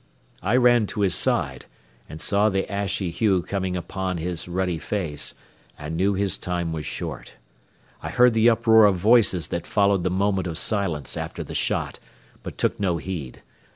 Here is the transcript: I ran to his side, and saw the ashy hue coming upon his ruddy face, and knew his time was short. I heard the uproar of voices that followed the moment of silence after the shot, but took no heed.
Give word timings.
I 0.41 0.55
ran 0.55 0.87
to 0.87 1.01
his 1.01 1.13
side, 1.13 1.67
and 2.09 2.19
saw 2.19 2.49
the 2.49 2.67
ashy 2.71 3.11
hue 3.11 3.43
coming 3.43 3.77
upon 3.77 4.17
his 4.17 4.47
ruddy 4.47 4.79
face, 4.79 5.35
and 5.77 5.95
knew 5.95 6.15
his 6.15 6.39
time 6.39 6.73
was 6.73 6.87
short. 6.87 7.35
I 8.01 8.09
heard 8.09 8.33
the 8.33 8.49
uproar 8.49 8.85
of 8.85 8.95
voices 8.95 9.49
that 9.49 9.67
followed 9.67 10.03
the 10.03 10.09
moment 10.09 10.47
of 10.47 10.57
silence 10.57 11.15
after 11.17 11.43
the 11.43 11.53
shot, 11.53 11.99
but 12.41 12.57
took 12.57 12.79
no 12.79 12.97
heed. 12.97 13.43